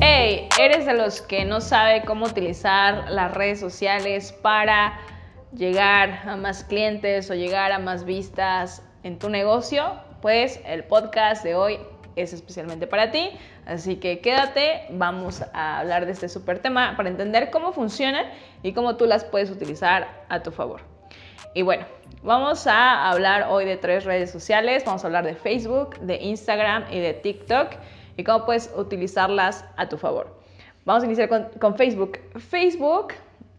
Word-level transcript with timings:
Hey, 0.00 0.48
¿eres 0.60 0.84
de 0.84 0.92
los 0.92 1.22
que 1.22 1.46
no 1.46 1.62
sabe 1.62 2.02
cómo 2.04 2.26
utilizar 2.26 3.10
las 3.10 3.32
redes 3.32 3.60
sociales 3.60 4.32
para 4.32 5.00
llegar 5.54 6.28
a 6.28 6.36
más 6.36 6.64
clientes 6.64 7.30
o 7.30 7.34
llegar 7.34 7.72
a 7.72 7.78
más 7.78 8.04
vistas 8.04 8.82
en 9.04 9.18
tu 9.18 9.30
negocio? 9.30 9.98
Pues 10.20 10.60
el 10.66 10.84
podcast 10.84 11.42
de 11.44 11.54
hoy 11.54 11.78
es 12.14 12.34
especialmente 12.34 12.86
para 12.86 13.10
ti. 13.10 13.30
Así 13.64 13.96
que 13.96 14.20
quédate, 14.20 14.82
vamos 14.90 15.42
a 15.54 15.80
hablar 15.80 16.04
de 16.04 16.12
este 16.12 16.28
súper 16.28 16.58
tema 16.58 16.94
para 16.96 17.08
entender 17.08 17.50
cómo 17.50 17.72
funcionan 17.72 18.26
y 18.62 18.74
cómo 18.74 18.96
tú 18.96 19.06
las 19.06 19.24
puedes 19.24 19.50
utilizar 19.50 20.26
a 20.28 20.42
tu 20.42 20.52
favor. 20.52 20.82
Y 21.54 21.62
bueno, 21.62 21.86
vamos 22.22 22.66
a 22.66 23.10
hablar 23.10 23.46
hoy 23.50 23.64
de 23.64 23.76
tres 23.76 24.04
redes 24.04 24.30
sociales. 24.30 24.84
Vamos 24.84 25.04
a 25.04 25.06
hablar 25.06 25.24
de 25.24 25.34
Facebook, 25.34 25.98
de 26.00 26.16
Instagram 26.16 26.84
y 26.90 27.00
de 27.00 27.14
TikTok 27.14 27.72
y 28.16 28.24
cómo 28.24 28.44
puedes 28.44 28.70
utilizarlas 28.76 29.64
a 29.76 29.88
tu 29.88 29.98
favor. 29.98 30.40
Vamos 30.84 31.02
a 31.02 31.06
iniciar 31.06 31.28
con, 31.28 31.48
con 31.60 31.76
Facebook. 31.76 32.18
Facebook 32.38 33.14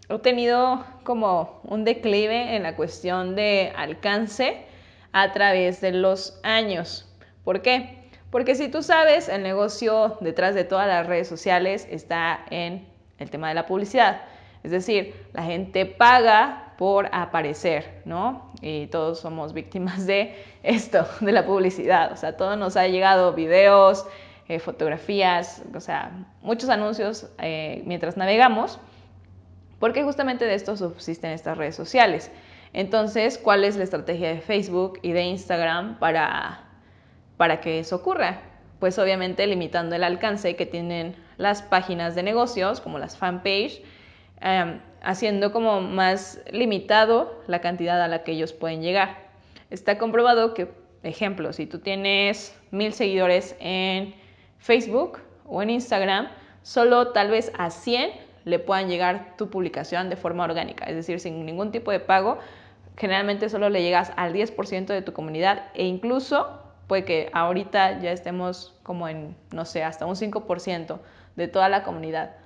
ha 0.09 0.18
tenido 0.20 0.84
como 1.04 1.62
un 1.63 1.84
declive 1.84 2.55
en 2.55 2.63
la 2.63 2.76
cuestión 2.76 3.35
de 3.35 3.71
alcance 3.76 4.66
a 5.12 5.32
través 5.32 5.82
de 5.82 5.91
los 5.91 6.40
años. 6.43 7.07
¿Por 7.43 7.62
qué? 7.62 8.04
Porque 8.30 8.55
si 8.55 8.68
tú 8.68 8.82
sabes, 8.82 9.30
el 9.30 9.43
negocio 9.43 10.18
detrás 10.20 10.55
de 10.55 10.63
todas 10.63 10.88
las 10.88 11.05
redes 11.05 11.27
sociales 11.27 11.88
está 11.90 12.43
en 12.49 12.88
el 13.20 13.30
tema 13.30 13.49
de 13.49 13.54
la 13.54 13.66
publicidad. 13.66 14.21
Es 14.63 14.72
decir, 14.72 15.13
la 15.34 15.44
gente 15.44 15.85
paga 15.85 16.73
por 16.77 17.09
aparecer, 17.12 18.02
¿no? 18.05 18.52
Y 18.62 18.88
todos 18.88 19.20
somos 19.20 19.54
víctimas 19.54 20.05
de 20.08 20.35
esto, 20.63 21.05
de 21.21 21.31
la 21.31 21.45
publicidad. 21.45 22.12
O 22.12 22.17
sea, 22.17 22.38
todo 22.38 22.55
nos 22.55 22.77
ha 22.77 22.88
llegado 22.88 23.34
videos, 23.34 24.05
eh, 24.48 24.60
fotografías, 24.60 25.63
o 25.74 25.79
sea, 25.79 26.12
muchos 26.41 26.70
anuncios 26.70 27.27
eh, 27.40 27.82
mientras 27.85 28.18
navegamos, 28.18 28.79
porque 29.79 30.04
justamente 30.04 30.46
de 30.46 30.54
esto 30.54 30.76
subsisten 30.76 31.32
estas 31.32 31.57
redes 31.57 31.76
sociales. 31.76 32.32
Entonces, 32.74 33.37
¿cuál 33.37 33.63
es 33.63 33.76
la 33.77 33.84
estrategia 33.84 34.30
de 34.30 34.41
Facebook 34.41 34.99
y 35.02 35.12
de 35.12 35.24
Instagram 35.24 35.99
para 35.99 36.63
para 37.37 37.62
que 37.62 37.80
eso 37.80 37.98
ocurra? 37.98 38.41
Pues 38.80 38.99
obviamente 38.99 39.48
limitando 39.48 39.96
el 39.96 40.04
alcance 40.04 40.55
que 40.55 40.65
tienen 40.65 41.15
las 41.37 41.62
páginas 41.62 42.15
de 42.15 42.24
negocios, 42.24 42.82
como 42.82 42.99
las 42.99 43.18
fanpage, 43.18 43.82
em, 44.44 44.82
haciendo 45.02 45.52
como 45.52 45.82
más 45.82 46.41
limitado 46.52 47.41
la 47.48 47.62
cantidad 47.62 48.02
a 48.02 48.08
la 48.08 48.24
que 48.24 48.34
ellos 48.34 48.54
pueden 48.54 48.82
llegar. 48.82 49.18
Está 49.70 49.98
comprobado 49.98 50.54
que, 50.54 50.70
ejemplo, 51.02 51.54
si 51.54 51.66
tú 51.66 51.80
tienes 51.80 52.55
mil 52.71 52.94
seguidores 52.94 53.55
en 53.60 54.14
Facebook 54.60 55.20
o 55.46 55.62
en 55.62 55.70
Instagram, 55.70 56.27
solo 56.62 57.14
tal 57.14 57.32
vez 57.32 57.52
a 57.58 57.70
100 57.70 58.12
le 58.46 58.60
puedan 58.60 58.90
llegar 58.90 59.36
tu 59.38 59.49
publicación 59.49 60.10
de 60.10 60.18
forma 60.18 60.44
orgánica, 60.44 60.86
es 60.86 60.96
decir, 60.96 61.20
sin 61.20 61.46
ningún 61.46 61.71
tipo 61.71 61.91
de 61.91 61.99
pago. 61.99 62.38
Generalmente 62.98 63.49
solo 63.49 63.70
le 63.70 63.82
llegas 63.82 64.12
al 64.18 64.34
10% 64.34 64.88
de 64.88 65.02
tu 65.02 65.14
comunidad 65.14 65.68
e 65.74 65.86
incluso 65.86 66.59
puede 66.88 67.06
que 67.06 67.30
ahorita 67.34 68.02
ya 68.02 68.12
estemos 68.12 68.75
como 68.84 69.08
en, 69.08 69.36
no 69.52 69.66
sé, 69.66 69.84
hasta 69.84 70.06
un 70.06 70.16
5% 70.16 71.00
de 71.36 71.47
toda 71.47 71.69
la 71.69 71.84
comunidad. 71.84 72.43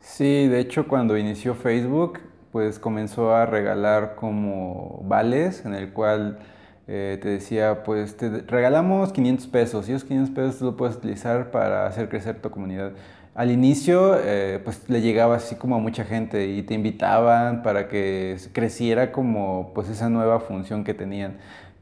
Sí, 0.00 0.48
de 0.48 0.60
hecho 0.60 0.86
cuando 0.88 1.16
inició 1.18 1.54
Facebook, 1.54 2.20
pues 2.52 2.78
comenzó 2.78 3.34
a 3.34 3.46
regalar 3.46 4.14
como 4.16 5.02
vales 5.04 5.64
en 5.64 5.74
el 5.74 5.92
cual 5.92 6.38
eh, 6.86 7.18
te 7.20 7.28
decía, 7.28 7.82
pues 7.84 8.16
te 8.16 8.28
regalamos 8.42 9.12
500 9.12 9.46
pesos 9.48 9.88
y 9.88 9.92
esos 9.92 10.04
500 10.04 10.34
pesos 10.34 10.62
lo 10.62 10.76
puedes 10.76 10.96
utilizar 10.96 11.50
para 11.50 11.86
hacer 11.86 12.08
crecer 12.08 12.40
tu 12.40 12.50
comunidad. 12.50 12.92
Al 13.34 13.50
inicio, 13.50 14.16
eh, 14.18 14.60
pues 14.64 14.88
le 14.88 15.02
llegaba 15.02 15.36
así 15.36 15.56
como 15.56 15.76
a 15.76 15.78
mucha 15.78 16.04
gente 16.04 16.46
y 16.46 16.62
te 16.62 16.74
invitaban 16.74 17.62
para 17.62 17.88
que 17.88 18.36
creciera 18.52 19.12
como 19.12 19.72
pues 19.74 19.88
esa 19.90 20.08
nueva 20.08 20.40
función 20.40 20.84
que 20.84 20.94
tenían 20.94 21.38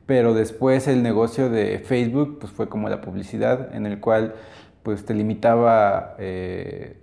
pero 0.07 0.35
después 0.35 0.87
el 0.89 1.03
negocio 1.03 1.49
de 1.51 1.79
Facebook 1.79 2.39
pues 2.41 2.53
fue 2.53 2.69
como 2.69 2.89
la 2.89 3.01
publicidad 3.01 3.75
en 3.75 3.87
el 3.87 4.01
cual 4.01 4.35
pues 4.83 5.05
te 5.05 5.15
limitaba 5.15 6.15
eh, 6.19 6.99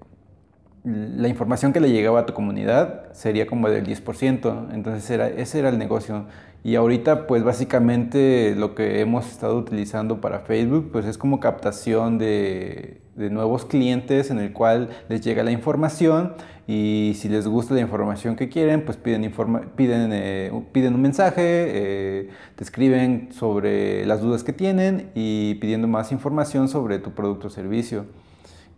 la 0.84 1.28
información 1.28 1.74
que 1.74 1.80
le 1.80 1.92
llegaba 1.92 2.22
a 2.22 2.26
tu 2.26 2.34
comunidad 2.34 3.12
sería 3.14 3.46
como 3.46 3.70
del 3.70 3.86
10%, 3.86 4.74
entonces 4.74 5.10
era, 5.12 5.28
ese 5.28 5.60
era 5.60 5.70
el 5.70 5.78
negocio. 5.78 6.26
Y 6.64 6.76
ahorita 6.76 7.28
pues 7.28 7.44
básicamente 7.44 8.56
lo 8.56 8.76
que 8.76 9.02
hemos 9.02 9.28
estado 9.28 9.58
utilizando 9.58 10.22
para 10.22 10.40
Facebook 10.42 10.90
pues 10.92 11.06
es 11.06 11.18
como 11.18 11.40
captación 11.40 12.18
de, 12.18 13.00
nuevos 13.16 13.66
clientes 13.66 14.32
en 14.32 14.40
el 14.40 14.52
cual 14.52 14.90
les 15.08 15.22
llega 15.22 15.44
la 15.44 15.52
información 15.52 16.34
y 16.68 17.14
si 17.16 17.30
les 17.30 17.48
gusta 17.48 17.76
la 17.76 17.82
información 17.82 18.36
que 18.36 18.50
quieren, 18.50 18.84
pues 18.84 18.98
piden, 18.98 19.32
piden, 19.76 20.10
eh, 20.12 20.52
piden 20.72 20.96
un 20.96 21.02
mensaje, 21.02 21.42
eh, 21.46 22.30
te 22.56 22.64
escriben 22.64 23.30
sobre 23.32 24.06
las 24.08 24.22
dudas 24.22 24.44
que 24.44 24.54
tienen 24.54 25.12
y 25.14 25.56
pidiendo 25.56 25.88
más 25.88 26.12
información 26.12 26.68
sobre 26.68 26.98
tu 26.98 27.12
producto 27.12 27.48
o 27.48 27.50
servicio. 27.52 28.06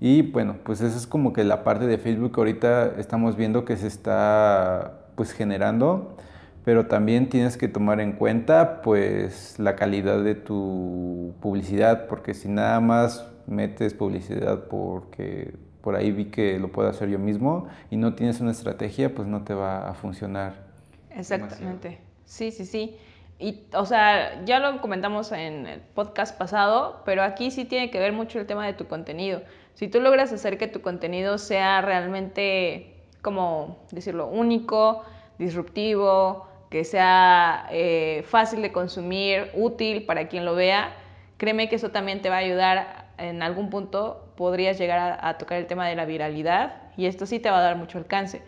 Y 0.06 0.22
bueno, 0.22 0.58
pues 0.66 0.81
esa 0.81 0.97
es 0.97 1.08
como 1.08 1.31
que 1.31 1.46
la 1.46 1.64
parte 1.64 1.88
de 1.88 1.97
Facebook 1.97 2.34
ahorita 2.36 2.96
estamos 2.97 3.38
viendo 3.38 3.64
que 3.64 3.78
se 3.78 3.88
está 3.88 5.06
pues 5.16 5.31
generando, 5.31 6.18
pero 6.66 6.88
también 6.88 7.30
tienes 7.30 7.56
que 7.56 7.69
tomar 7.69 8.02
en 8.02 8.12
cuenta 8.12 8.81
pues 8.81 9.58
la 9.59 9.78
calidad 9.78 10.22
de 10.22 10.36
tu 10.36 11.34
publicidad, 11.40 12.08
porque 12.08 12.34
si 12.34 12.50
nada 12.50 12.81
más 12.81 13.25
metes 13.47 13.94
publicidad 13.94 14.66
porque 14.66 15.53
por 15.80 15.96
ahí 15.96 16.12
vi 16.12 16.25
que 16.25 16.59
lo 16.59 16.70
puedo 16.70 16.90
hacer 16.90 17.08
yo 17.08 17.18
mismo 17.18 17.70
y 17.90 17.96
no 17.96 18.14
tienes 18.14 18.41
una 18.41 18.52
estrategia, 18.52 19.16
pues 19.16 19.30
no 19.30 19.46
te 19.46 19.53
va 19.53 19.88
a 19.90 19.94
funcionar. 19.94 20.66
Exactamente. 21.12 22.00
Sí, 22.25 22.52
sí, 22.52 22.66
sí. 22.66 22.97
Y, 23.40 23.64
o 23.74 23.86
sea, 23.86 24.44
ya 24.46 24.60
lo 24.60 24.80
comentamos 24.80 25.32
en 25.32 25.68
el 25.68 25.80
podcast 25.82 26.38
pasado, 26.38 27.02
pero 27.06 27.24
aquí 27.24 27.52
sí 27.52 27.66
tiene 27.66 27.92
que 27.92 28.00
ver 28.00 28.14
mucho 28.14 28.40
el 28.40 28.46
tema 28.46 28.66
de 28.66 28.74
tu 28.74 28.88
contenido. 28.88 29.42
Si 29.74 29.88
tú 29.88 30.00
logras 30.00 30.32
hacer 30.32 30.58
que 30.58 30.68
tu 30.68 30.82
contenido 30.82 31.38
sea 31.38 31.82
realmente, 31.82 32.96
como 33.22 33.80
decirlo, 33.92 34.28
único, 34.28 35.04
disruptivo, 35.40 36.48
que 36.70 36.84
sea 36.86 37.68
eh, 37.72 38.24
fácil 38.28 38.62
de 38.62 38.72
consumir, 38.72 39.52
útil 39.56 40.06
para 40.06 40.28
quien 40.28 40.46
lo 40.46 40.56
vea, 40.56 40.96
créeme 41.38 41.70
que 41.70 41.76
eso 41.76 41.90
también 41.90 42.22
te 42.22 42.30
va 42.30 42.36
a 42.36 42.40
ayudar 42.40 43.04
en 43.18 43.44
algún 43.44 43.70
punto 43.70 44.24
podrías 44.36 44.78
llegar 44.78 45.20
a, 45.22 45.38
tocar 45.38 45.60
el 45.60 45.68
tema 45.68 45.88
de 45.88 45.96
la 45.96 46.06
viralidad 46.06 46.82
y 46.98 47.06
esto 47.06 47.26
sí 47.26 47.40
te 47.40 47.50
va 47.50 47.60
a 47.60 47.62
dar 47.62 47.76
mucho 47.76 47.98
alcance. 47.98 48.42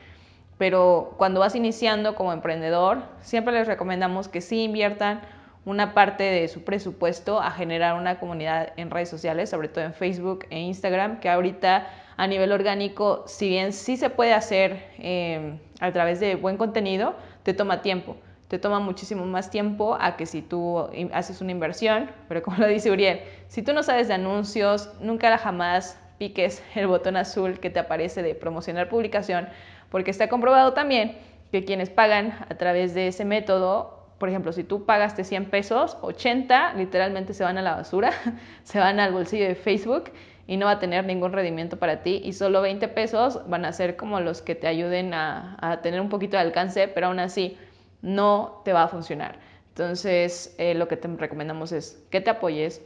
Pero 0.58 1.14
cuando 1.18 1.40
vas 1.40 1.56
iniciando 1.56 2.16
como 2.16 2.32
emprendedor, 2.32 3.00
siempre 3.22 3.54
les 3.54 3.68
recomendamos 3.68 4.28
que 4.28 4.42
sí 4.42 4.64
inviertan 4.64 5.22
una 5.66 5.94
parte 5.94 6.24
de 6.24 6.48
su 6.48 6.64
presupuesto 6.64 7.42
a 7.42 7.52
generar 7.52 7.96
una 7.96 8.20
comunidad 8.20 8.74
en 8.78 8.92
redes 8.92 9.10
sociales, 9.10 9.50
sobre 9.50 9.68
todo 9.68 9.84
en 9.84 9.94
Facebook 9.94 10.46
e 10.52 10.60
Instagram, 10.60 11.20
que 11.20 11.30
ahorita 11.30 11.88
a 12.18 12.28
nivel 12.28 12.52
orgánico, 12.52 13.24
si 13.28 13.50
bien 13.50 13.74
sí 13.74 13.98
se 13.98 14.10
puede 14.10 14.34
hacer 14.34 14.88
eh, 15.00 15.60
a 15.80 15.92
través 15.92 16.20
de 16.20 16.36
buen 16.36 16.58
contenido, 16.58 17.16
te 17.44 17.54
toma 17.54 17.82
tiempo. 17.82 18.16
Te 18.48 18.60
toma 18.60 18.80
muchísimo 18.80 19.26
más 19.26 19.50
tiempo 19.50 19.98
a 20.00 20.16
que 20.18 20.28
si 20.28 20.44
tú 20.44 20.88
haces 21.14 21.42
una 21.42 21.52
inversión, 21.52 22.12
pero 22.28 22.44
como 22.44 22.58
lo 22.58 22.68
dice 22.68 22.92
Uriel, 22.92 23.22
si 23.48 23.64
tú 23.64 23.74
no 23.74 23.82
sabes 23.82 24.08
de 24.08 24.14
anuncios, 24.14 24.92
nunca 25.02 25.36
jamás 25.38 26.00
piques 26.20 26.64
el 26.76 26.88
botón 26.88 27.18
azul 27.18 27.60
que 27.60 27.72
te 27.72 27.80
aparece 27.80 28.22
de 28.22 28.36
promocionar 28.36 28.88
publicación, 28.88 29.48
porque 29.90 30.12
está 30.12 30.28
comprobado 30.30 30.74
también 30.74 31.18
que 31.52 31.64
quienes 31.64 31.90
pagan 31.90 32.34
a 32.50 32.56
través 32.56 32.94
de 32.94 33.08
ese 33.08 33.26
método, 33.26 34.08
por 34.18 34.30
ejemplo, 34.30 34.52
si 34.52 34.64
tú 34.64 34.86
pagaste 34.86 35.24
100 35.24 35.50
pesos, 35.50 35.98
80 36.02 36.74
literalmente 36.74 37.34
se 37.34 37.44
van 37.44 37.58
a 37.58 37.62
la 37.62 37.76
basura, 37.76 38.12
se 38.64 38.80
van 38.80 39.00
al 39.00 39.14
bolsillo 39.14 39.46
de 39.46 39.56
Facebook 39.56 40.12
y 40.48 40.58
no 40.58 40.68
va 40.68 40.74
a 40.74 40.80
tener 40.80 41.06
ningún 41.06 41.34
rendimiento 41.34 41.78
para 41.78 42.04
ti 42.04 42.22
y 42.24 42.34
solo 42.34 42.62
20 42.62 42.88
pesos 42.90 43.42
van 43.48 43.66
a 43.66 43.74
ser 43.74 43.96
como 43.96 44.20
los 44.20 44.42
que 44.42 44.56
te 44.56 44.68
ayuden 44.68 45.14
a, 45.14 45.80
tener 45.82 46.02
un 46.02 46.10
poquito 46.10 46.38
de 46.38 46.44
alcance, 46.44 46.88
pero 46.88 47.08
aún 47.08 47.20
así 47.20 47.58
no 48.02 48.62
te 48.64 48.74
va 48.74 48.84
a 48.84 48.88
funcionar. 48.88 49.40
Entonces, 49.70 50.56
eh, 50.58 50.74
lo 50.76 50.88
que 50.88 50.98
te 50.98 51.08
recomendamos 51.08 51.72
es 51.72 52.06
que 52.12 52.22
te 52.22 52.30
apoyes 52.30 52.82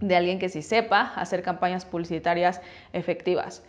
de 0.00 0.16
alguien 0.16 0.38
que 0.38 0.48
sí 0.48 0.62
sepa 0.62 1.12
hacer 1.14 1.42
campañas 1.42 1.84
publicitarias 1.84 2.60
efectivas. 2.92 3.62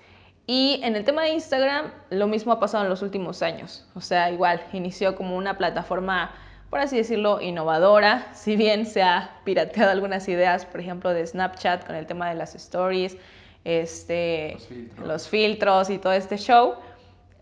Y 0.48 0.80
en 0.84 0.96
el 0.96 1.04
tema 1.04 1.24
de 1.24 1.30
Instagram, 1.30 1.92
lo 2.10 2.28
mismo 2.28 2.52
ha 2.52 2.60
pasado 2.60 2.84
en 2.84 2.90
los 2.90 3.02
últimos 3.02 3.42
años. 3.42 3.86
O 3.96 4.02
sea, 4.02 4.32
igual, 4.32 4.62
inició 4.74 5.16
como 5.16 5.38
una 5.38 5.58
plataforma, 5.58 6.32
por 6.70 6.80
así 6.80 6.98
decirlo, 6.98 7.42
innovadora. 7.42 8.28
Si 8.34 8.56
bien 8.56 8.86
se 8.86 9.04
ha 9.04 9.40
pirateado 9.44 9.92
algunas 9.92 10.28
ideas, 10.28 10.66
por 10.66 10.82
ejemplo, 10.82 11.14
de 11.14 11.26
Snapchat 11.26 11.86
con 11.86 11.96
el 11.96 12.06
tema 12.06 12.30
de 12.30 12.36
las 12.36 12.56
stories, 12.56 13.18
este, 13.64 14.58
los 15.06 15.28
filtros 15.28 15.90
y 15.90 16.00
todo 16.00 16.14
este 16.14 16.38
show, 16.38 16.76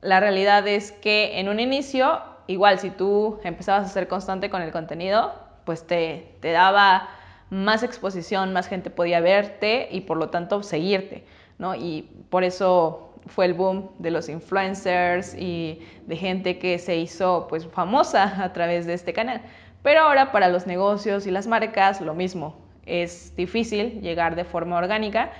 la 0.01 0.19
realidad 0.19 0.67
es 0.67 0.91
que 0.91 1.39
en 1.39 1.49
un 1.49 1.59
inicio 1.59 2.21
igual 2.49 2.79
si 2.79 2.89
tú 2.89 3.39
empezabas 3.43 3.85
a 3.85 3.89
ser 3.89 4.07
constante 4.07 4.49
con 4.49 4.63
el 4.63 4.71
contenido, 4.71 5.33
pues 5.65 5.85
te, 5.85 6.33
te 6.41 6.51
daba 6.51 7.07
más 7.51 7.83
exposición, 7.83 8.53
más 8.53 8.67
gente 8.67 8.89
podía 8.89 9.21
verte 9.21 9.87
y 9.91 10.01
por 10.01 10.17
lo 10.17 10.29
tanto 10.29 10.63
seguirte, 10.63 11.23
¿no? 11.59 11.75
Y 11.75 12.09
por 12.31 12.43
eso 12.43 13.13
fue 13.27 13.45
el 13.45 13.53
boom 13.53 13.91
de 13.99 14.09
los 14.09 14.27
influencers 14.27 15.35
y 15.35 15.79
de 16.07 16.15
gente 16.15 16.57
que 16.57 16.79
se 16.79 16.97
hizo 16.97 17.45
pues 17.47 17.67
famosa 17.67 18.43
a 18.43 18.51
través 18.53 18.87
de 18.87 18.95
este 18.95 19.13
canal. 19.13 19.41
Pero 19.83 20.01
ahora 20.01 20.31
para 20.31 20.49
los 20.49 20.65
negocios 20.65 21.27
y 21.27 21.31
las 21.31 21.45
marcas 21.45 22.01
lo 22.01 22.15
mismo. 22.15 22.55
Es 22.85 23.35
difícil 23.35 24.01
llegar 24.01 24.35
de 24.35 24.43
forma 24.43 24.77
orgánica 24.77 25.31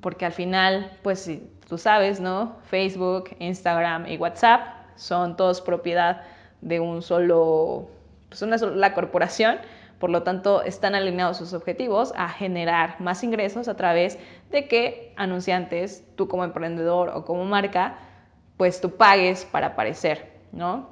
porque 0.00 0.26
al 0.26 0.32
final, 0.32 0.90
pues 1.02 1.30
tú 1.68 1.78
sabes, 1.78 2.20
¿no? 2.20 2.56
Facebook, 2.68 3.30
Instagram 3.38 4.06
y 4.06 4.16
WhatsApp 4.16 4.60
son 4.96 5.36
todos 5.36 5.60
propiedad 5.60 6.22
de 6.60 6.80
un 6.80 7.02
solo, 7.02 7.88
pues 8.28 8.42
una 8.42 8.58
sola 8.58 8.92
corporación 8.94 9.58
por 9.98 10.10
lo 10.10 10.22
tanto, 10.22 10.62
están 10.62 10.94
alineados 10.94 11.38
sus 11.38 11.52
objetivos 11.52 12.12
a 12.16 12.28
generar 12.28 13.00
más 13.00 13.22
ingresos 13.24 13.68
a 13.68 13.76
través 13.76 14.18
de 14.50 14.68
que 14.68 15.12
anunciantes, 15.16 16.04
tú 16.16 16.28
como 16.28 16.44
emprendedor 16.44 17.10
o 17.10 17.24
como 17.24 17.44
marca, 17.44 17.98
pues 18.56 18.80
tú 18.80 18.96
pagues 18.96 19.44
para 19.44 19.68
aparecer, 19.68 20.32
¿no? 20.52 20.88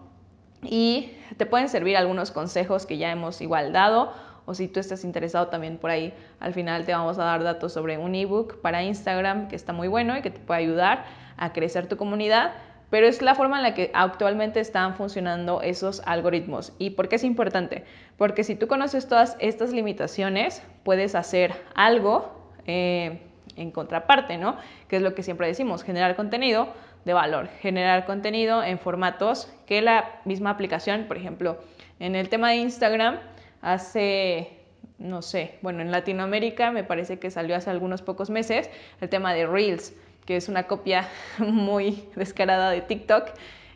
Y 0.63 1.13
te 1.37 1.47
pueden 1.47 1.69
servir 1.69 1.97
algunos 1.97 2.31
consejos 2.31 2.87
que 2.87 2.99
ya 2.99 3.11
hemos 3.11 3.41
igual 3.41 3.73
dado 3.73 4.13
o 4.45 4.55
si 4.55 4.69
tú 4.69 4.81
estás 4.81 5.05
interesado 5.05 5.49
también 5.49 5.79
por 5.79 5.91
ahí, 5.91 6.13
al 6.41 6.53
final 6.53 6.85
te 6.85 6.93
vamos 6.93 7.19
a 7.19 7.25
dar 7.25 7.43
datos 7.43 7.73
sobre 7.73 7.99
un 7.99 8.15
ebook 8.15 8.61
para 8.61 8.83
Instagram 8.83 9.49
que 9.49 9.57
está 9.57 9.73
muy 9.73 9.89
bueno 9.89 10.17
y 10.17 10.23
que 10.23 10.31
te 10.31 10.41
puede 10.41 10.61
ayudar 10.61 11.05
a 11.37 11.53
crecer 11.53 11.87
tu 11.89 11.97
comunidad 11.97 12.53
pero 12.93 13.07
es 13.07 13.23
la 13.23 13.35
forma 13.35 13.57
en 13.57 13.63
la 13.63 13.73
que 13.73 13.91
actualmente 13.95 14.61
están 14.61 14.97
funcionando 14.97 15.63
esos 15.63 16.03
algoritmos. 16.05 16.75
¿Y 16.79 16.91
por 16.91 17.09
qué 17.09 17.17
es 17.17 17.25
importante? 17.25 17.85
Porque 18.19 18.45
si 18.45 18.55
tú 18.55 18.69
conoces 18.69 19.09
todas 19.09 19.35
estas 19.41 19.73
limitaciones, 19.73 20.63
puedes 20.85 21.15
hacer 21.15 21.55
algo 21.75 22.53
eh, 22.67 23.23
en 23.57 23.71
contraparte, 23.71 24.37
¿no? 24.37 24.59
Que 24.89 24.97
es 24.97 25.03
lo 25.03 25.15
que 25.15 25.23
siempre 25.23 25.47
decimos, 25.47 25.85
generar 25.85 26.17
contenido 26.17 26.69
de 27.07 27.15
valor, 27.15 27.49
generar 27.63 28.05
contenido 28.05 28.63
en 28.63 28.79
formatos 28.79 29.51
que 29.65 29.81
la 29.81 30.21
misma 30.27 30.51
aplicación, 30.51 31.07
por 31.09 31.17
ejemplo, 31.17 31.63
en 31.99 32.15
el 32.15 32.29
tema 32.29 32.51
de 32.51 32.57
Instagram, 32.57 33.21
hace 33.63 34.59
no 34.99 35.23
sé, 35.23 35.59
bueno, 35.63 35.81
en 35.81 35.91
Latinoamérica 35.91 36.71
me 36.71 36.85
parece 36.85 37.19
que 37.19 37.31
salió 37.31 37.57
hace 37.57 37.71
algunos 37.71 38.03
pocos 38.03 38.29
meses 38.29 38.69
el 39.01 39.09
tema 39.09 39.33
de 39.33 39.47
Reels 39.47 39.95
que 40.25 40.37
es 40.37 40.49
una 40.49 40.65
copia 40.65 41.09
muy 41.39 42.05
descarada 42.17 42.71
de 42.71 42.81
TikTok. 42.81 43.29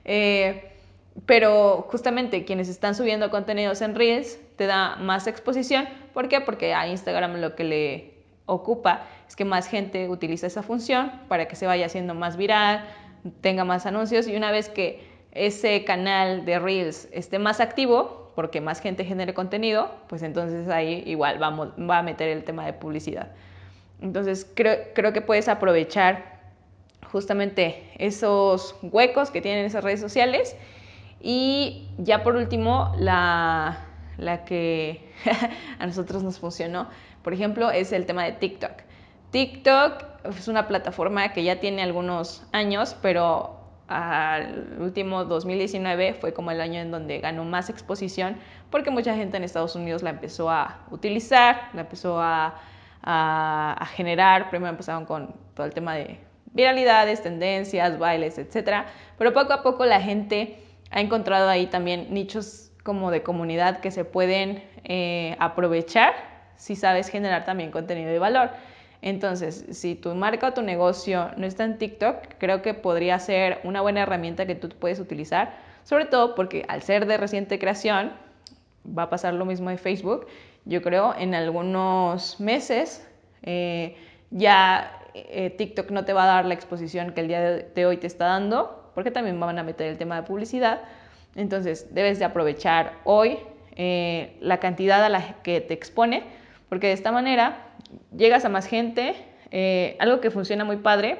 Eh, 0.05 0.73
pero 1.25 1.87
justamente 1.91 2.45
quienes 2.45 2.69
están 2.69 2.95
subiendo 2.95 3.31
contenidos 3.31 3.81
en 3.81 3.95
Reels 3.95 4.39
te 4.57 4.67
da 4.67 4.97
más 4.97 5.27
exposición. 5.27 5.89
¿Por 6.13 6.29
qué? 6.29 6.41
Porque 6.41 6.75
a 6.75 6.87
Instagram 6.89 7.37
lo 7.41 7.55
que 7.55 7.65
le 7.65 8.15
ocupa 8.45 9.07
es 9.27 9.35
que 9.35 9.45
más 9.45 9.67
gente 9.67 10.09
utilice 10.09 10.47
esa 10.47 10.63
función 10.63 11.11
para 11.29 11.49
que 11.49 11.57
se 11.57 11.67
vaya 11.67 11.87
haciendo 11.87 12.15
más 12.15 12.37
viral, 12.37 12.85
tenga 13.41 13.65
más 13.65 13.87
anuncios 13.87 14.29
y 14.29 14.37
una 14.37 14.51
vez 14.51 14.69
que 14.69 15.03
ese 15.33 15.85
canal 15.85 16.45
de 16.45 16.59
Reels 16.59 17.09
esté 17.13 17.39
más 17.39 17.61
activo, 17.61 18.33
porque 18.35 18.61
más 18.61 18.81
gente 18.81 19.05
genere 19.05 19.35
contenido, 19.35 19.91
pues 20.09 20.23
entonces 20.23 20.69
ahí 20.69 21.03
igual 21.07 21.41
va 21.43 21.99
a 21.99 22.03
meter 22.03 22.29
el 22.29 22.45
tema 22.45 22.65
de 22.67 22.73
publicidad. 22.75 23.33
Entonces 24.01 24.51
creo, 24.55 24.77
creo 24.95 25.13
que 25.13 25.23
puedes 25.23 25.49
aprovechar 25.49 26.36
justamente 27.17 27.83
esos 27.97 28.77
huecos 28.83 29.31
que 29.31 29.41
tienen 29.41 29.65
esas 29.65 29.83
redes 29.83 30.01
sociales. 30.01 30.55
Y 31.19 31.89
ya 31.97 32.23
por 32.23 32.37
último, 32.37 32.93
la, 32.99 33.87
la 34.19 34.45
que 34.45 35.11
a 35.79 35.87
nosotros 35.87 36.23
nos 36.23 36.39
funcionó, 36.39 36.91
por 37.23 37.33
ejemplo, 37.33 37.71
es 37.71 37.93
el 37.93 38.05
tema 38.05 38.25
de 38.25 38.33
TikTok. 38.33 38.83
TikTok 39.31 40.05
es 40.25 40.47
una 40.47 40.69
plataforma 40.69 41.33
que 41.33 41.43
ya 41.43 41.59
tiene 41.59 41.83
algunos 41.83 42.47
años, 42.53 42.95
pero 43.01 43.61
al 43.89 44.77
último 44.79 45.25
2019 45.25 46.13
fue 46.21 46.35
como 46.35 46.51
el 46.51 46.61
año 46.61 46.81
en 46.81 46.91
donde 46.91 47.21
ganó 47.21 47.45
más 47.45 47.71
exposición 47.71 48.37
porque 48.71 48.91
mucha 48.91 49.15
gente 49.15 49.39
en 49.39 49.45
Estados 49.45 49.75
Unidos 49.75 50.03
la 50.03 50.11
empezó 50.11 50.51
a 50.51 50.85
utilizar, 50.91 51.71
la 51.73 51.81
empezó 51.83 52.21
a, 52.21 52.57
a, 53.03 53.77
a 53.79 53.87
generar. 53.87 54.51
Primero 54.51 54.71
empezaron 54.71 55.07
con 55.07 55.35
todo 55.55 55.65
el 55.65 55.73
tema 55.73 55.95
de 55.95 56.26
viralidades, 56.57 57.23
tendencias, 57.23 57.99
bailes, 57.99 58.39
etc. 58.39 58.87
Pero 59.19 59.33
poco 59.33 59.53
a 59.53 59.63
poco 59.63 59.85
la 59.85 60.01
gente 60.01 60.59
ha 60.91 61.01
encontrado 61.01 61.49
ahí 61.49 61.67
también 61.67 62.13
nichos 62.13 62.73
como 62.83 63.11
de 63.11 63.23
comunidad 63.23 63.81
que 63.81 63.91
se 63.91 64.05
pueden 64.05 64.63
eh, 64.85 65.37
aprovechar 65.39 66.15
si 66.57 66.75
sabes 66.75 67.09
generar 67.09 67.45
también 67.45 67.71
contenido 67.71 68.11
de 68.11 68.19
valor. 68.19 68.51
Entonces, 69.03 69.67
si 69.71 69.95
tu 69.95 70.15
marca 70.15 70.49
o 70.49 70.53
tu 70.55 70.63
negocio 70.63 71.31
no 71.37 71.47
está 71.47 71.65
en 71.65 71.79
TikTok, 71.79 72.39
creo 72.39 72.63
que 72.63 72.75
podría 72.75 73.19
ser 73.19 73.61
una 73.63 73.83
buena 73.83 74.03
herramienta 74.03 74.47
que 74.47 74.55
tú 74.55 74.71
puedes 74.71 74.99
utilizar, 74.99 75.55
sobre 75.85 76.07
todo 76.07 76.35
porque 76.35 76.65
al 76.69 76.83
ser 76.83 77.07
de 77.07 77.17
reciente 77.19 77.59
creación, 77.59 78.13
va 78.87 79.05
a 79.05 79.11
pasar 79.11 79.35
lo 79.35 79.45
mismo 79.45 79.71
de 79.71 79.77
Facebook, 79.77 80.27
yo 80.65 80.81
creo 80.81 81.15
en 81.19 81.35
algunos 81.35 82.41
meses 82.41 83.07
eh, 83.43 83.97
ya 84.31 84.99
eh, 85.31 85.55
TikTok 85.57 85.91
no 85.91 86.05
te 86.05 86.13
va 86.13 86.25
a 86.25 86.27
dar 86.27 86.45
la 86.45 86.53
exposición 86.53 87.13
que 87.13 87.23
el 87.23 87.29
día 87.29 87.41
de 87.41 87.87
hoy 87.87 87.97
te 87.97 88.07
está 88.07 88.27
dando, 88.27 88.91
porque 88.95 89.11
también 89.11 89.41
van 89.41 89.59
a 89.59 89.63
meter 89.63 89.87
el 89.87 89.97
tema 89.97 90.17
de 90.17 90.23
publicidad. 90.23 90.83
Entonces, 91.35 91.95
debes 91.95 92.19
de 92.19 92.27
aprovechar 92.27 92.93
hoy 93.05 93.39
eh, 93.77 94.37
la 94.41 94.59
cantidad 94.59 95.03
a 95.03 95.09
la 95.09 95.43
que 95.43 95.63
te 95.63 95.73
expone, 95.73 96.23
porque 96.69 96.89
de 96.89 96.93
esta 96.93 97.13
manera 97.13 97.69
llegas 98.15 98.45
a 98.45 98.51
más 98.51 98.67
gente. 98.67 99.15
Eh, 99.53 99.97
algo 100.01 100.21
que 100.21 100.31
funciona 100.31 100.65
muy 100.65 100.77
padre 100.77 101.19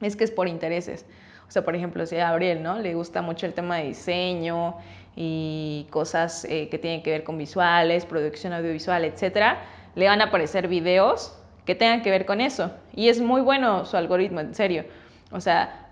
es 0.00 0.16
que 0.16 0.24
es 0.24 0.32
por 0.32 0.48
intereses. 0.48 1.06
O 1.46 1.50
sea, 1.52 1.64
por 1.64 1.76
ejemplo, 1.76 2.04
si 2.06 2.16
a 2.16 2.30
Gabriel 2.30 2.62
¿no? 2.62 2.80
le 2.80 2.94
gusta 2.94 3.22
mucho 3.22 3.46
el 3.46 3.52
tema 3.52 3.76
de 3.76 3.84
diseño 3.88 4.78
y 5.14 5.86
cosas 5.90 6.44
que 6.48 6.78
tienen 6.80 7.02
que 7.02 7.10
ver 7.10 7.24
con 7.24 7.36
visuales, 7.36 8.06
producción 8.06 8.54
audiovisual, 8.54 9.04
etcétera, 9.04 9.60
le 9.94 10.06
van 10.06 10.22
a 10.22 10.24
aparecer 10.24 10.66
videos 10.66 11.36
que 11.64 11.74
tengan 11.74 12.02
que 12.02 12.10
ver 12.10 12.26
con 12.26 12.40
eso. 12.40 12.72
Y 12.94 13.08
es 13.08 13.20
muy 13.20 13.40
bueno 13.40 13.84
su 13.84 13.96
algoritmo, 13.96 14.40
en 14.40 14.54
serio. 14.54 14.84
O 15.30 15.40
sea, 15.40 15.88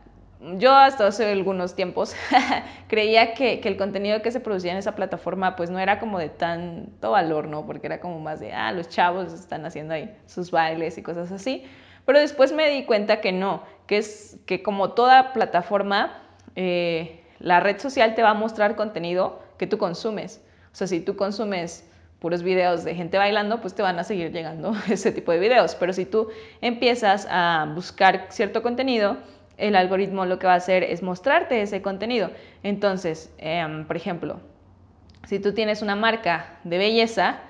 yo 0.56 0.72
hasta 0.72 1.06
hace 1.06 1.30
algunos 1.30 1.74
tiempos 1.74 2.14
creía 2.88 3.34
que, 3.34 3.60
que, 3.60 3.68
el 3.68 3.76
contenido 3.76 4.22
que 4.22 4.30
se 4.30 4.40
producía 4.40 4.72
en 4.72 4.78
esa 4.78 4.94
plataforma 4.94 5.54
pues 5.54 5.70
no 5.70 5.78
era 5.78 5.98
como 5.98 6.18
de 6.18 6.30
tanto 6.30 7.10
valor, 7.10 7.46
¿no? 7.46 7.66
Porque 7.66 7.86
era 7.86 8.00
como 8.00 8.20
más 8.20 8.40
de, 8.40 8.52
ah, 8.52 8.72
los 8.72 8.88
chavos 8.88 9.32
están 9.32 9.66
haciendo 9.66 9.94
ahí 9.94 10.14
sus 10.26 10.50
bailes 10.50 10.96
y 10.98 11.02
cosas 11.02 11.30
así. 11.30 11.64
Pero 12.06 12.18
después 12.18 12.52
me 12.52 12.68
di 12.70 12.84
cuenta 12.84 13.20
que 13.20 13.32
no, 13.32 13.62
que 13.86 13.98
es 13.98 14.38
que 14.46 14.62
como 14.62 14.92
toda 14.92 15.32
plataforma, 15.32 16.22
eh, 16.56 17.22
la 17.38 17.60
red 17.60 17.78
social 17.78 18.14
te 18.14 18.22
va 18.22 18.30
a 18.30 18.34
mostrar 18.34 18.76
contenido 18.76 19.42
que 19.58 19.66
tú 19.66 19.78
consumes. 19.78 20.42
O 20.72 20.76
sea, 20.76 20.86
si 20.86 21.00
tú 21.00 21.16
consumes 21.16 21.89
puros 22.20 22.42
videos 22.42 22.84
de 22.84 22.94
gente 22.94 23.18
bailando, 23.18 23.60
pues 23.60 23.74
te 23.74 23.82
van 23.82 23.98
a 23.98 24.04
seguir 24.04 24.30
llegando 24.30 24.72
ese 24.90 25.10
tipo 25.10 25.32
de 25.32 25.38
videos. 25.38 25.74
Pero 25.74 25.92
si 25.92 26.04
tú 26.04 26.28
empiezas 26.60 27.26
a 27.30 27.72
buscar 27.74 28.26
cierto 28.28 28.62
contenido, 28.62 29.16
el 29.56 29.76
algoritmo 29.76 30.24
lo 30.26 30.38
que 30.38 30.46
va 30.46 30.54
a 30.54 30.56
hacer 30.56 30.82
es 30.82 31.02
mostrarte 31.02 31.60
ese 31.62 31.82
contenido. 31.82 32.30
Entonces, 32.62 33.32
em, 33.38 33.86
por 33.86 33.96
ejemplo, 33.96 34.40
si 35.26 35.38
tú 35.38 35.52
tienes 35.52 35.82
una 35.82 35.96
marca 35.96 36.58
de 36.64 36.78
belleza 36.78 37.40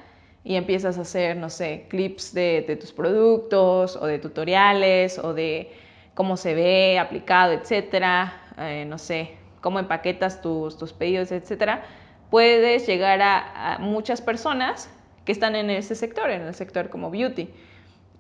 y 0.42 0.56
empiezas 0.56 0.98
a 0.98 1.02
hacer, 1.02 1.36
no 1.36 1.50
sé, 1.50 1.86
clips 1.88 2.32
de, 2.34 2.76
tus 2.80 2.92
productos 2.92 3.96
o 3.96 4.06
de 4.06 4.18
tutoriales 4.18 5.18
o 5.18 5.34
de 5.34 5.72
cómo 6.14 6.36
se 6.36 6.54
ve 6.54 6.98
aplicado, 6.98 7.52
etcétera, 7.52 8.32
eh, 8.58 8.84
no 8.88 8.98
sé, 8.98 9.36
cómo 9.60 9.78
empaquetas 9.78 10.40
tus, 10.40 10.76
tus 10.78 10.92
pedidos, 10.92 11.30
etcétera, 11.30 11.84
puedes 12.30 12.87
llegar 12.87 13.20
a, 13.22 13.78
muchas 13.80 14.20
personas 14.20 14.88
que 15.25 15.32
están 15.32 15.54
en 15.54 15.70
ese 15.70 15.94
sector, 15.94 16.30
en 16.30 16.42
el 16.42 16.54
sector 16.54 16.88
como 16.88 17.10
beauty. 17.10 17.49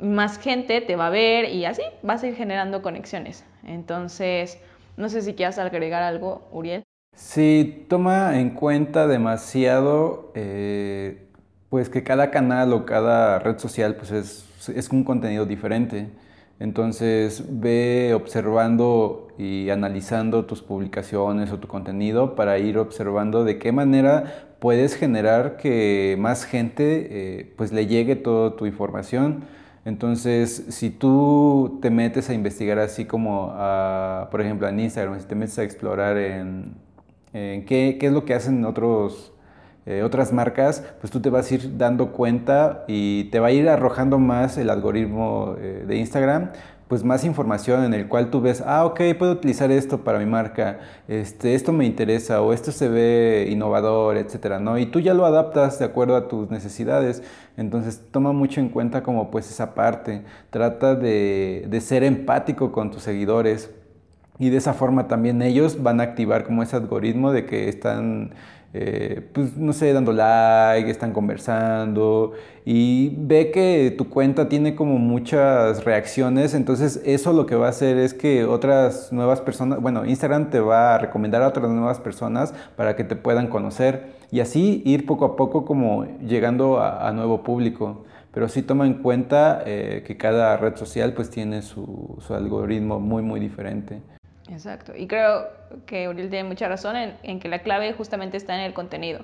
Más 0.00 0.38
gente 0.38 0.80
te 0.80 0.96
va 0.96 1.06
a 1.06 1.10
ver 1.10 1.50
y 1.50 1.64
así 1.64 1.82
vas 2.02 2.22
a 2.22 2.28
ir 2.28 2.34
generando 2.34 2.82
conexiones. 2.82 3.44
Entonces, 3.64 4.58
no 4.96 5.08
sé 5.08 5.22
si 5.22 5.34
quieras 5.34 5.58
agregar 5.58 6.02
algo, 6.02 6.48
Uriel. 6.52 6.82
Sí, 7.16 7.86
toma 7.88 8.38
en 8.38 8.50
cuenta 8.50 9.06
demasiado, 9.06 10.32
eh, 10.34 11.28
pues 11.68 11.88
que 11.88 12.02
cada 12.02 12.30
canal 12.30 12.72
o 12.72 12.86
cada 12.86 13.38
red 13.38 13.58
social 13.58 13.96
pues 13.96 14.10
es, 14.10 14.68
es 14.68 14.88
un 14.88 15.04
contenido 15.04 15.44
diferente. 15.44 16.08
Entonces 16.60 17.42
ve 17.48 18.12
observando 18.14 19.28
y 19.38 19.70
analizando 19.70 20.44
tus 20.44 20.60
publicaciones 20.60 21.50
o 21.50 21.58
tu 21.58 21.66
contenido 21.66 22.34
para 22.34 22.58
ir 22.58 22.76
observando 22.76 23.44
de 23.44 23.58
qué 23.58 23.72
manera 23.72 24.50
puedes 24.60 24.94
generar 24.94 25.56
que 25.56 26.16
más 26.18 26.44
gente 26.44 27.08
eh, 27.10 27.54
pues 27.56 27.72
le 27.72 27.86
llegue 27.86 28.14
toda 28.14 28.56
tu 28.56 28.66
información. 28.66 29.44
Entonces, 29.86 30.66
si 30.68 30.90
tú 30.90 31.78
te 31.80 31.88
metes 31.88 32.28
a 32.28 32.34
investigar 32.34 32.78
así 32.78 33.06
como, 33.06 33.54
por 34.30 34.42
ejemplo, 34.42 34.68
en 34.68 34.78
Instagram, 34.78 35.18
si 35.18 35.26
te 35.26 35.34
metes 35.34 35.58
a 35.58 35.62
explorar 35.62 36.18
en, 36.18 36.74
qué, 37.32 37.96
qué, 37.98 38.06
es 38.06 38.12
lo 38.12 38.26
que 38.26 38.34
hacen 38.34 38.62
otros 38.66 39.32
eh, 39.86 40.02
otras 40.02 40.32
marcas, 40.32 40.84
pues 41.00 41.10
tú 41.10 41.20
te 41.20 41.30
vas 41.30 41.50
a 41.50 41.54
ir 41.54 41.78
dando 41.78 42.12
cuenta 42.12 42.84
y 42.86 43.24
te 43.24 43.40
va 43.40 43.48
a 43.48 43.52
ir 43.52 43.68
arrojando 43.68 44.18
más 44.18 44.58
el 44.58 44.70
algoritmo 44.70 45.56
eh, 45.58 45.84
de 45.86 45.96
Instagram 45.96 46.50
pues 46.90 47.04
más 47.04 47.24
información 47.24 47.84
en 47.84 47.94
el 47.94 48.08
cual 48.08 48.30
tú 48.30 48.40
ves, 48.40 48.64
ah, 48.66 48.84
ok, 48.84 49.00
puedo 49.16 49.30
utilizar 49.30 49.70
esto 49.70 50.02
para 50.02 50.18
mi 50.18 50.26
marca, 50.26 50.80
este, 51.06 51.54
esto 51.54 51.72
me 51.72 51.86
interesa 51.86 52.42
o 52.42 52.52
esto 52.52 52.72
se 52.72 52.88
ve 52.88 53.46
innovador, 53.48 54.16
etcétera, 54.16 54.58
¿no? 54.58 54.76
Y 54.76 54.86
tú 54.86 54.98
ya 54.98 55.14
lo 55.14 55.24
adaptas 55.24 55.78
de 55.78 55.84
acuerdo 55.84 56.16
a 56.16 56.26
tus 56.26 56.50
necesidades. 56.50 57.22
Entonces 57.56 58.02
toma 58.10 58.32
mucho 58.32 58.58
en 58.60 58.70
cuenta 58.70 59.04
como 59.04 59.30
pues 59.30 59.48
esa 59.48 59.72
parte. 59.72 60.24
Trata 60.50 60.96
de, 60.96 61.64
de 61.68 61.80
ser 61.80 62.02
empático 62.02 62.72
con 62.72 62.90
tus 62.90 63.04
seguidores. 63.04 63.70
Y 64.40 64.50
de 64.50 64.56
esa 64.56 64.74
forma 64.74 65.06
también 65.06 65.40
ellos 65.42 65.80
van 65.80 66.00
a 66.00 66.02
activar 66.02 66.42
como 66.42 66.64
ese 66.64 66.74
algoritmo 66.74 67.30
de 67.30 67.46
que 67.46 67.68
están 67.68 68.32
eh, 68.72 69.28
pues 69.32 69.56
no 69.56 69.72
sé, 69.72 69.92
dando 69.92 70.12
like, 70.12 70.88
están 70.88 71.12
conversando 71.12 72.34
y 72.64 73.16
ve 73.18 73.50
que 73.50 73.92
tu 73.98 74.08
cuenta 74.08 74.48
tiene 74.48 74.76
como 74.76 74.96
muchas 74.96 75.84
reacciones, 75.84 76.54
entonces 76.54 77.02
eso 77.04 77.32
lo 77.32 77.46
que 77.46 77.56
va 77.56 77.66
a 77.66 77.70
hacer 77.70 77.96
es 77.98 78.14
que 78.14 78.44
otras 78.44 79.12
nuevas 79.12 79.40
personas, 79.40 79.80
bueno, 79.80 80.04
Instagram 80.06 80.50
te 80.50 80.60
va 80.60 80.94
a 80.94 80.98
recomendar 80.98 81.42
a 81.42 81.48
otras 81.48 81.68
nuevas 81.68 81.98
personas 81.98 82.54
para 82.76 82.94
que 82.94 83.02
te 83.02 83.16
puedan 83.16 83.48
conocer 83.48 84.12
y 84.30 84.38
así 84.38 84.82
ir 84.86 85.04
poco 85.04 85.24
a 85.24 85.36
poco 85.36 85.64
como 85.64 86.04
llegando 86.20 86.80
a, 86.80 87.10
nuevo 87.12 87.42
público. 87.42 88.04
Pero 88.32 88.48
sí 88.48 88.62
toma 88.62 88.86
en 88.86 88.94
cuenta 89.02 89.62
eh, 89.66 90.04
que 90.06 90.16
cada 90.16 90.56
red 90.56 90.76
social 90.76 91.12
pues 91.14 91.30
tiene 91.30 91.62
su, 91.62 92.16
su 92.20 92.34
algoritmo 92.34 93.00
muy 93.00 93.22
muy 93.24 93.40
diferente. 93.40 94.00
Exacto. 94.50 94.92
Y 94.96 95.06
creo 95.06 95.48
que 95.86 96.08
Uriel 96.08 96.28
tiene 96.28 96.48
mucha 96.48 96.68
razón 96.68 96.96
en, 96.96 97.40
que 97.40 97.48
la 97.48 97.60
clave 97.60 97.92
justamente 97.92 98.36
está 98.36 98.54
en 98.54 98.62
el 98.62 98.74
contenido. 98.74 99.20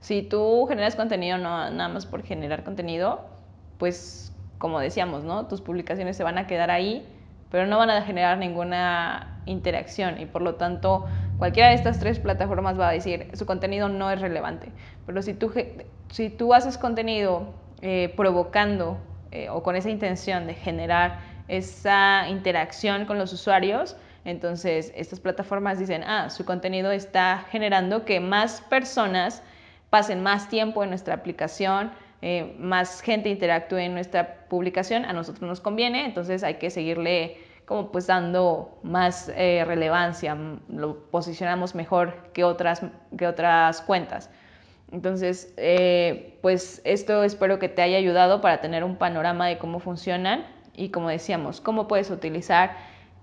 Si 0.00 0.22
tú 0.22 0.66
generas 0.68 0.96
contenido 0.96 1.36
no 1.36 1.70
nada 1.70 1.88
más 1.88 2.06
por 2.06 2.22
generar 2.22 2.64
contenido, 2.64 3.20
pues 3.78 4.32
como 4.58 4.80
decíamos, 4.80 5.22
¿no? 5.24 5.46
Tus 5.46 5.60
publicaciones 5.60 6.16
se 6.16 6.24
van 6.24 6.38
a 6.38 6.46
quedar 6.46 6.70
ahí, 6.70 7.06
pero 7.50 7.66
no 7.66 7.76
van 7.76 7.90
a 7.90 8.02
generar 8.02 8.38
ninguna 8.38 9.42
interacción 9.44 10.20
y 10.20 10.26
por 10.26 10.42
lo 10.42 10.54
tanto 10.54 11.06
cualquiera 11.38 11.70
de 11.70 11.74
estas 11.74 11.98
tres 11.98 12.18
plataformas 12.18 12.78
va 12.78 12.88
a 12.88 12.92
decir 12.92 13.30
su 13.34 13.44
contenido 13.44 13.88
no 13.90 14.10
es 14.10 14.20
relevante. 14.20 14.72
Pero 15.04 15.20
si 15.20 15.34
tú, 15.34 15.52
si 16.10 16.30
tú 16.30 16.54
haces 16.54 16.78
contenido 16.78 17.52
eh, 17.82 18.14
provocando 18.16 18.98
eh, 19.30 19.50
o 19.50 19.62
con 19.62 19.76
esa 19.76 19.90
intención 19.90 20.46
de 20.46 20.54
generar 20.54 21.18
esa 21.48 22.28
interacción 22.28 23.04
con 23.04 23.18
los 23.18 23.32
usuarios, 23.34 23.96
entonces, 24.24 24.92
estas 24.94 25.20
plataformas 25.20 25.78
dicen, 25.78 26.02
ah, 26.04 26.30
su 26.30 26.44
contenido 26.44 26.92
está 26.92 27.46
generando 27.50 28.04
que 28.04 28.20
más 28.20 28.60
personas 28.62 29.42
pasen 29.88 30.22
más 30.22 30.48
tiempo 30.48 30.82
en 30.84 30.90
nuestra 30.90 31.14
aplicación, 31.14 31.90
eh, 32.22 32.54
más 32.58 33.00
gente 33.00 33.30
interactúe 33.30 33.78
en 33.78 33.94
nuestra 33.94 34.44
publicación, 34.48 35.04
a 35.04 35.12
nosotros 35.12 35.48
nos 35.48 35.60
conviene, 35.60 36.04
entonces 36.04 36.44
hay 36.44 36.54
que 36.54 36.70
seguirle 36.70 37.38
como 37.64 37.90
pues 37.92 38.08
dando 38.08 38.78
más 38.82 39.30
eh, 39.36 39.64
relevancia, 39.64 40.36
lo 40.68 41.04
posicionamos 41.10 41.74
mejor 41.74 42.30
que 42.32 42.44
otras, 42.44 42.82
que 43.16 43.26
otras 43.26 43.80
cuentas. 43.80 44.28
Entonces, 44.92 45.54
eh, 45.56 46.36
pues 46.42 46.82
esto 46.84 47.22
espero 47.22 47.60
que 47.60 47.68
te 47.68 47.80
haya 47.80 47.96
ayudado 47.96 48.40
para 48.40 48.60
tener 48.60 48.82
un 48.82 48.96
panorama 48.96 49.46
de 49.46 49.58
cómo 49.58 49.78
funcionan 49.78 50.44
y 50.74 50.88
como 50.88 51.08
decíamos, 51.08 51.60
cómo 51.60 51.86
puedes 51.86 52.10
utilizar 52.10 52.76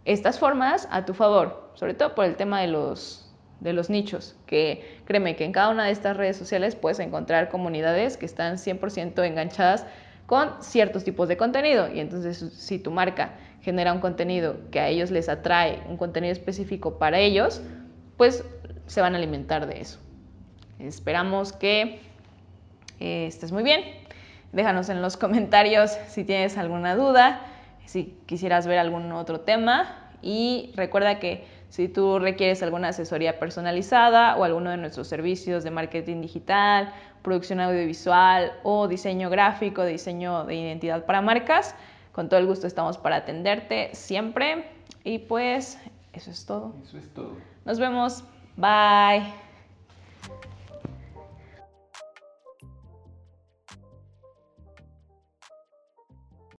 estas 0.07 0.39
formas 0.39 0.87
a 0.89 1.03
tu 1.03 1.13
favor, 1.13 1.69
sobre 1.73 1.93
todo 1.93 2.15
por 2.15 2.23
el 2.23 2.37
tema 2.37 2.61
de 2.61 2.67
los, 2.67 3.29
de 3.59 3.73
los 3.73 3.89
nichos, 3.89 4.37
que 4.45 5.01
créeme 5.03 5.35
que 5.35 5.43
en 5.43 5.51
cada 5.51 5.69
una 5.69 5.83
de 5.83 5.91
estas 5.91 6.15
redes 6.15 6.37
sociales 6.37 6.77
puedes 6.77 6.99
encontrar 6.99 7.49
comunidades 7.49 8.15
que 8.15 8.25
están 8.25 8.55
100% 8.55 9.25
enganchadas 9.25 9.85
con 10.25 10.63
ciertos 10.63 11.03
tipos 11.03 11.27
de 11.27 11.35
contenido 11.35 11.93
y 11.93 11.99
entonces 11.99 12.37
si 12.53 12.79
tu 12.79 12.89
marca 12.89 13.33
genera 13.61 13.91
un 13.91 13.99
contenido 13.99 14.55
que 14.71 14.79
a 14.79 14.87
ellos 14.87 15.11
les 15.11 15.27
atrae, 15.27 15.83
un 15.89 15.97
contenido 15.97 16.31
específico 16.31 16.97
para 16.97 17.19
ellos, 17.19 17.61
pues 18.15 18.45
se 18.85 19.01
van 19.01 19.13
a 19.13 19.17
alimentar 19.17 19.67
de 19.67 19.81
eso. 19.81 19.99
Esperamos 20.79 21.51
que 21.51 21.99
eh, 23.01 23.27
estés 23.27 23.51
muy 23.51 23.63
bien. 23.63 23.81
Déjanos 24.53 24.87
en 24.87 25.01
los 25.01 25.17
comentarios 25.17 25.91
si 26.07 26.23
tienes 26.23 26.57
alguna 26.57 26.95
duda 26.95 27.41
si 27.88 28.17
quisieras 28.25 28.67
ver 28.67 28.77
algún 28.77 29.12
otro 29.13 29.39
tema. 29.39 30.12
Y 30.22 30.72
recuerda 30.75 31.20
que 31.20 31.46
si 31.70 31.88
tú 31.88 32.20
requieres 32.20 32.62
alguna 32.62 32.89
asesoría 32.89 33.39
personalizada 33.39 34.36
o 34.38 34.44
alguno 34.44 34.70
de 34.70 34.77
nuestros 34.77 35.08
servicios 35.08 35.63
de 35.63 35.72
marketing 35.72 36.22
digital, 36.22 36.94
producción 37.22 37.60
audiovisual 37.60 38.51
o 38.63 38.88
diseño 38.88 39.29
gráfico, 39.29 39.84
diseño 39.84 40.46
de 40.46 40.56
identidad 40.56 41.06
para 41.06 41.22
marcas, 41.22 41.75
con 42.12 42.29
todo 42.29 42.39
el 42.39 42.48
gusto 42.48 42.67
estamos 42.67 42.98
para 42.98 43.17
atenderte 43.17 43.89
siempre. 43.94 44.65
Y 45.03 45.20
pues 45.20 45.79
eso 46.13 46.32
es 46.32 46.46
todo. 46.46 46.74
Eso 46.84 46.98
es 46.98 47.13
todo. 47.13 47.38
Nos 47.65 47.79
vemos. 47.79 48.24
Bye. 48.56 49.46